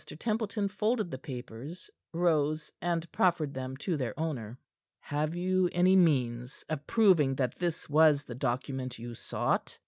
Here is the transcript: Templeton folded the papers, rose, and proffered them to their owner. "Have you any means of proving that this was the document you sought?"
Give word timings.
Templeton 0.17 0.67
folded 0.67 1.11
the 1.11 1.19
papers, 1.19 1.87
rose, 2.11 2.71
and 2.81 3.05
proffered 3.11 3.53
them 3.53 3.77
to 3.77 3.97
their 3.97 4.19
owner. 4.19 4.57
"Have 4.99 5.35
you 5.35 5.69
any 5.73 5.95
means 5.95 6.65
of 6.69 6.87
proving 6.87 7.35
that 7.35 7.59
this 7.59 7.87
was 7.87 8.23
the 8.23 8.33
document 8.33 8.97
you 8.97 9.13
sought?" 9.13 9.77